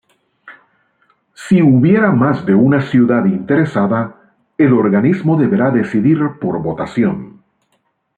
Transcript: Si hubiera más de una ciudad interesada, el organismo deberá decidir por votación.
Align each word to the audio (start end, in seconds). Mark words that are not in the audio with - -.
Si 1.35 1.61
hubiera 1.61 2.09
más 2.11 2.43
de 2.47 2.55
una 2.55 2.81
ciudad 2.81 3.25
interesada, 3.25 4.33
el 4.57 4.73
organismo 4.73 5.37
deberá 5.39 5.69
decidir 5.69 6.17
por 6.41 6.59
votación. 6.63 7.43